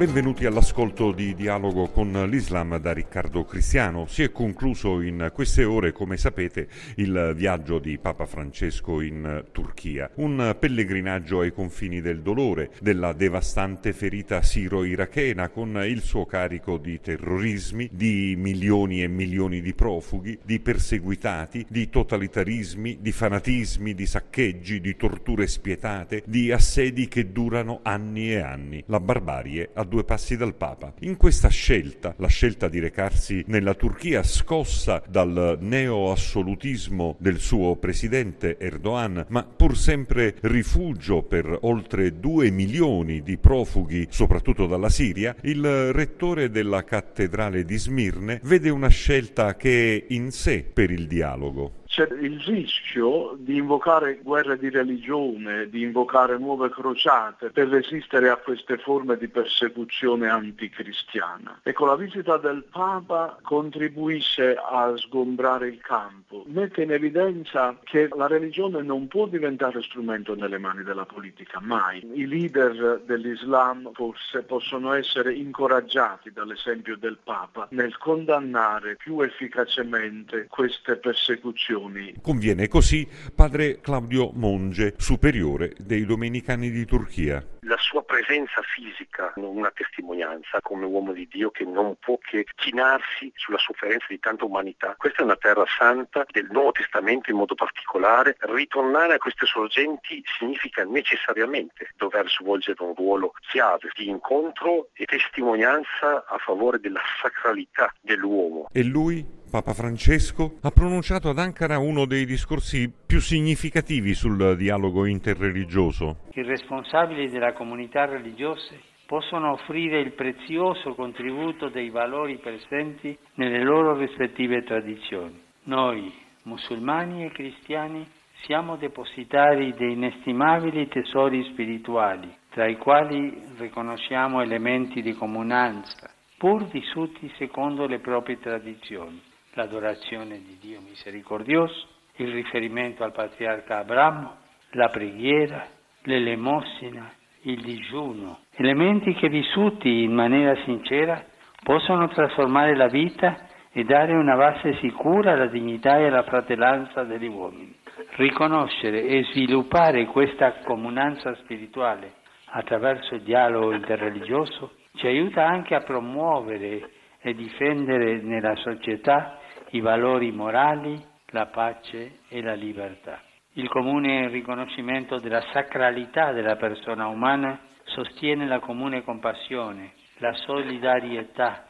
Benvenuti 0.00 0.46
all'ascolto 0.46 1.12
di 1.12 1.34
Dialogo 1.34 1.88
con 1.88 2.10
l'Islam 2.26 2.78
da 2.78 2.94
Riccardo 2.94 3.44
Cristiano. 3.44 4.06
Si 4.06 4.22
è 4.22 4.32
concluso 4.32 5.02
in 5.02 5.30
queste 5.30 5.64
ore, 5.64 5.92
come 5.92 6.16
sapete, 6.16 6.68
il 6.94 7.34
viaggio 7.36 7.78
di 7.78 7.98
Papa 7.98 8.24
Francesco 8.24 9.02
in 9.02 9.44
Turchia. 9.52 10.10
Un 10.14 10.56
pellegrinaggio 10.58 11.40
ai 11.40 11.52
confini 11.52 12.00
del 12.00 12.22
dolore, 12.22 12.70
della 12.80 13.12
devastante 13.12 13.92
ferita 13.92 14.40
siro-irachena 14.40 15.50
con 15.50 15.78
il 15.84 16.00
suo 16.00 16.24
carico 16.24 16.78
di 16.78 16.98
terrorismi, 16.98 17.90
di 17.92 18.36
milioni 18.38 19.02
e 19.02 19.08
milioni 19.08 19.60
di 19.60 19.74
profughi, 19.74 20.38
di 20.42 20.60
perseguitati, 20.60 21.66
di 21.68 21.90
totalitarismi, 21.90 23.00
di 23.02 23.12
fanatismi, 23.12 23.94
di 23.94 24.06
saccheggi, 24.06 24.80
di 24.80 24.96
torture 24.96 25.46
spietate, 25.46 26.22
di 26.24 26.50
assedi 26.50 27.06
che 27.06 27.30
durano 27.32 27.80
anni 27.82 28.32
e 28.32 28.38
anni. 28.38 28.82
La 28.86 28.98
barbarie 28.98 29.68
ha 29.74 29.88
due 29.90 30.04
passi 30.04 30.36
dal 30.36 30.54
Papa. 30.54 30.94
In 31.00 31.18
questa 31.18 31.48
scelta, 31.48 32.14
la 32.16 32.28
scelta 32.28 32.68
di 32.68 32.78
recarsi 32.78 33.44
nella 33.48 33.74
Turchia 33.74 34.22
scossa 34.22 35.02
dal 35.06 35.58
neo-assolutismo 35.60 37.16
del 37.18 37.40
suo 37.40 37.76
presidente 37.76 38.56
Erdogan, 38.58 39.26
ma 39.28 39.42
pur 39.44 39.76
sempre 39.76 40.36
rifugio 40.42 41.22
per 41.24 41.58
oltre 41.62 42.20
due 42.20 42.50
milioni 42.50 43.22
di 43.22 43.36
profughi, 43.36 44.06
soprattutto 44.08 44.66
dalla 44.66 44.88
Siria, 44.88 45.34
il 45.42 45.92
rettore 45.92 46.50
della 46.50 46.84
cattedrale 46.84 47.64
di 47.64 47.76
Smirne 47.76 48.40
vede 48.44 48.70
una 48.70 48.88
scelta 48.88 49.56
che 49.56 50.06
è 50.06 50.14
in 50.14 50.30
sé 50.30 50.62
per 50.62 50.90
il 50.90 51.08
dialogo 51.08 51.79
c'è 52.00 52.14
il 52.14 52.40
rischio 52.40 53.36
di 53.36 53.56
invocare 53.56 54.20
guerre 54.22 54.56
di 54.56 54.70
religione, 54.70 55.68
di 55.68 55.82
invocare 55.82 56.38
nuove 56.38 56.70
crociate 56.70 57.50
per 57.50 57.68
resistere 57.68 58.30
a 58.30 58.38
queste 58.38 58.78
forme 58.78 59.18
di 59.18 59.28
persecuzione 59.28 60.26
anticristiana. 60.26 61.60
Ecco, 61.62 61.84
la 61.84 61.96
visita 61.96 62.38
del 62.38 62.64
Papa 62.70 63.36
contribuisce 63.42 64.54
a 64.56 64.96
sgombrare 64.96 65.68
il 65.68 65.80
campo, 65.82 66.44
mette 66.46 66.84
in 66.84 66.92
evidenza 66.92 67.76
che 67.84 68.08
la 68.16 68.26
religione 68.26 68.80
non 68.80 69.06
può 69.06 69.26
diventare 69.26 69.82
strumento 69.82 70.34
nelle 70.34 70.56
mani 70.56 70.82
della 70.82 71.04
politica, 71.04 71.60
mai. 71.60 72.02
I 72.14 72.26
leader 72.26 73.02
dell'Islam 73.04 73.90
forse 73.92 74.42
possono 74.44 74.94
essere 74.94 75.34
incoraggiati 75.34 76.32
dall'esempio 76.32 76.96
del 76.96 77.18
Papa 77.22 77.68
nel 77.72 77.98
condannare 77.98 78.96
più 78.96 79.20
efficacemente 79.20 80.46
queste 80.48 80.96
persecuzioni 80.96 81.88
religioni. 81.92 82.20
Conviene 82.22 82.68
così 82.68 83.08
padre 83.34 83.80
Claudio 83.80 84.30
Monge, 84.34 84.94
superiore 84.96 85.74
dei 85.78 86.04
Domenicani 86.04 86.70
di 86.70 86.84
Turchia. 86.84 87.44
La 87.62 87.76
sua 87.78 88.02
presenza 88.02 88.62
fisica, 88.62 89.32
una 89.36 89.70
testimonianza 89.70 90.60
come 90.60 90.86
uomo 90.86 91.12
di 91.12 91.28
Dio 91.30 91.50
che 91.50 91.64
non 91.64 91.96
può 92.00 92.18
che 92.18 92.44
chinarsi 92.56 93.32
sulla 93.36 93.58
sofferenza 93.58 94.06
di 94.08 94.18
tanta 94.18 94.44
umanità. 94.44 94.94
Questa 94.96 95.20
è 95.20 95.24
una 95.24 95.36
terra 95.36 95.64
santa 95.78 96.24
del 96.30 96.48
Nuovo 96.50 96.72
Testamento 96.72 97.30
in 97.30 97.36
modo 97.36 97.54
particolare. 97.54 98.36
Ritornare 98.40 99.14
a 99.14 99.18
queste 99.18 99.46
sorgenti 99.46 100.22
significa 100.38 100.84
necessariamente 100.84 101.90
dover 101.96 102.28
svolgere 102.28 102.82
un 102.82 102.94
ruolo 102.94 103.32
chiave 103.48 103.90
di 103.94 104.08
incontro 104.08 104.88
e 104.94 105.04
testimonianza 105.04 106.24
a 106.26 106.38
favore 106.38 106.80
della 106.80 107.02
sacralità 107.22 107.92
dell'uomo. 108.00 108.68
E 108.72 108.82
lui 108.82 109.24
Papa 109.50 109.74
Francesco 109.74 110.58
ha 110.62 110.70
pronunciato 110.70 111.28
ad 111.28 111.38
Ankara 111.38 111.78
uno 111.78 112.06
dei 112.06 112.24
discorsi 112.24 112.88
più 112.88 113.18
significativi 113.18 114.14
sul 114.14 114.56
dialogo 114.56 115.06
interreligioso. 115.06 116.18
I 116.34 116.42
responsabili 116.42 117.28
della 117.28 117.52
comunità 117.52 118.04
religiose 118.04 118.78
possono 119.06 119.50
offrire 119.50 119.98
il 119.98 120.12
prezioso 120.12 120.94
contributo 120.94 121.68
dei 121.68 121.90
valori 121.90 122.38
presenti 122.38 123.18
nelle 123.34 123.64
loro 123.64 123.98
rispettive 123.98 124.62
tradizioni. 124.62 125.42
Noi, 125.64 126.14
musulmani 126.44 127.24
e 127.24 127.32
cristiani, 127.32 128.08
siamo 128.44 128.76
depositari 128.76 129.74
di 129.74 129.94
inestimabili 129.94 130.86
tesori 130.86 131.42
spirituali, 131.50 132.32
tra 132.50 132.68
i 132.68 132.76
quali 132.76 133.36
riconosciamo 133.58 134.42
elementi 134.42 135.02
di 135.02 135.12
comunanza, 135.14 136.08
pur 136.38 136.68
vissuti 136.68 137.28
secondo 137.36 137.88
le 137.88 137.98
proprie 137.98 138.38
tradizioni 138.38 139.28
l'adorazione 139.54 140.38
di 140.38 140.58
Dio 140.60 140.80
misericordioso, 140.80 141.88
il 142.16 142.32
riferimento 142.32 143.04
al 143.04 143.12
patriarca 143.12 143.78
Abramo, 143.78 144.36
la 144.70 144.88
preghiera, 144.88 145.66
l'elemosina, 146.02 147.12
il 147.42 147.60
digiuno, 147.62 148.40
elementi 148.52 149.14
che 149.14 149.28
vissuti 149.28 150.02
in 150.02 150.12
maniera 150.12 150.54
sincera 150.64 151.24
possono 151.62 152.08
trasformare 152.08 152.76
la 152.76 152.88
vita 152.88 153.46
e 153.72 153.84
dare 153.84 154.14
una 154.14 154.36
base 154.36 154.76
sicura 154.80 155.32
alla 155.32 155.46
dignità 155.46 155.98
e 155.98 156.06
alla 156.06 156.22
fratellanza 156.22 157.04
degli 157.04 157.26
uomini. 157.26 157.74
Riconoscere 158.16 159.04
e 159.04 159.24
sviluppare 159.30 160.06
questa 160.06 160.54
comunanza 160.64 161.34
spirituale 161.36 162.14
attraverso 162.46 163.14
il 163.14 163.22
dialogo 163.22 163.72
interreligioso 163.72 164.72
ci 164.96 165.06
aiuta 165.06 165.46
anche 165.46 165.74
a 165.74 165.80
promuovere 165.80 166.90
e 167.20 167.34
difendere 167.34 168.20
nella 168.22 168.56
società 168.56 169.38
i 169.70 169.80
valori 169.80 170.32
morali, 170.32 171.00
la 171.32 171.46
pace 171.46 172.20
e 172.28 172.42
la 172.42 172.54
libertà. 172.54 173.20
Il 173.54 173.68
comune 173.68 174.28
riconoscimento 174.28 175.18
della 175.18 175.42
sacralità 175.52 176.32
della 176.32 176.56
persona 176.56 177.08
umana 177.08 177.58
sostiene 177.84 178.46
la 178.46 178.60
comune 178.60 179.02
compassione, 179.02 179.92
la 180.18 180.32
solidarietà 180.32 181.66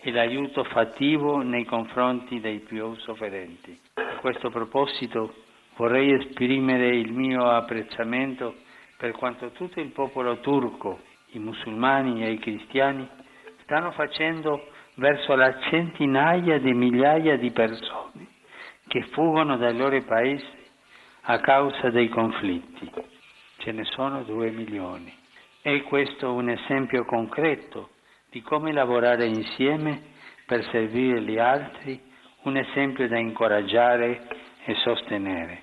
e 0.00 0.10
l'aiuto 0.10 0.64
fattivo 0.64 1.42
nei 1.42 1.64
confronti 1.64 2.40
dei 2.40 2.58
più 2.58 2.94
sofferenti. 2.96 3.78
A 3.94 4.16
questo 4.20 4.50
proposito 4.50 5.34
vorrei 5.76 6.12
esprimere 6.12 6.96
il 6.96 7.12
mio 7.12 7.48
apprezzamento 7.48 8.56
per 8.96 9.12
quanto 9.12 9.50
tutto 9.50 9.80
il 9.80 9.90
popolo 9.90 10.40
turco, 10.40 11.00
i 11.32 11.38
musulmani 11.38 12.24
e 12.24 12.32
i 12.32 12.38
cristiani 12.38 13.08
stanno 13.72 13.92
facendo 13.92 14.68
verso 14.96 15.34
la 15.34 15.58
centinaia 15.70 16.58
di 16.58 16.74
migliaia 16.74 17.38
di 17.38 17.50
persone 17.52 18.26
che 18.86 19.00
fuggono 19.12 19.56
dai 19.56 19.74
loro 19.74 19.98
paesi 20.02 20.44
a 21.22 21.40
causa 21.40 21.88
dei 21.88 22.10
conflitti. 22.10 22.90
Ce 23.56 23.72
ne 23.72 23.84
sono 23.84 24.24
due 24.24 24.50
milioni. 24.50 25.10
È 25.62 25.82
questo 25.84 26.34
un 26.34 26.50
esempio 26.50 27.06
concreto 27.06 27.92
di 28.28 28.42
come 28.42 28.72
lavorare 28.72 29.24
insieme 29.24 30.02
per 30.44 30.68
servire 30.70 31.22
gli 31.22 31.38
altri, 31.38 31.98
un 32.42 32.58
esempio 32.58 33.08
da 33.08 33.16
incoraggiare 33.16 34.20
e 34.66 34.74
sostenere. 34.84 35.62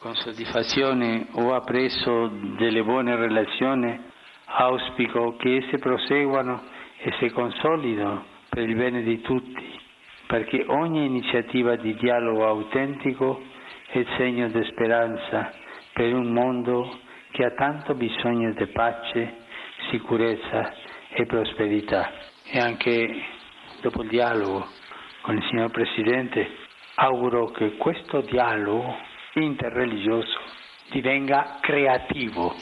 Con 0.00 0.16
soddisfazione 0.16 1.28
ho 1.34 1.54
appreso 1.54 2.26
delle 2.58 2.82
buone 2.82 3.14
relazioni, 3.14 4.10
auspico 4.46 5.36
che 5.36 5.58
esse 5.58 5.78
proseguano 5.78 6.80
e 7.02 7.12
si 7.18 7.30
consolidano 7.30 8.24
per 8.48 8.68
il 8.68 8.76
bene 8.76 9.02
di 9.02 9.20
tutti, 9.20 9.80
perché 10.26 10.64
ogni 10.68 11.04
iniziativa 11.04 11.74
di 11.76 11.94
dialogo 11.96 12.46
autentico 12.46 13.42
è 13.88 14.04
segno 14.16 14.48
di 14.48 14.62
speranza 14.64 15.52
per 15.92 16.14
un 16.14 16.32
mondo 16.32 17.00
che 17.32 17.44
ha 17.44 17.50
tanto 17.50 17.94
bisogno 17.94 18.52
di 18.52 18.66
pace, 18.66 19.34
sicurezza 19.90 20.72
e 21.10 21.26
prosperità. 21.26 22.10
E 22.44 22.58
anche 22.58 23.22
dopo 23.80 24.02
il 24.02 24.08
dialogo 24.08 24.66
con 25.22 25.36
il 25.36 25.44
signor 25.48 25.70
Presidente 25.70 26.46
auguro 26.96 27.50
che 27.50 27.76
questo 27.76 28.20
dialogo 28.20 28.96
interreligioso 29.34 30.38
divenga 30.90 31.58
creativo 31.60 32.54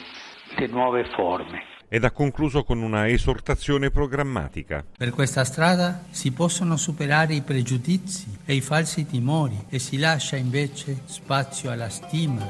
di 0.55 0.67
nuove 0.67 1.03
forme 1.05 1.71
ed 1.93 2.05
ha 2.05 2.11
concluso 2.11 2.63
con 2.63 2.81
una 2.81 3.09
esortazione 3.09 3.91
programmatica. 3.91 4.81
Per 4.97 5.09
questa 5.09 5.43
strada 5.43 6.05
si 6.09 6.31
possono 6.31 6.77
superare 6.77 7.33
i 7.33 7.41
pregiudizi 7.41 8.37
e 8.45 8.53
i 8.53 8.61
falsi 8.61 9.05
timori 9.05 9.65
e 9.67 9.77
si 9.77 9.97
lascia 9.97 10.37
invece 10.37 11.01
spazio 11.03 11.69
alla 11.69 11.89
stima. 11.89 12.49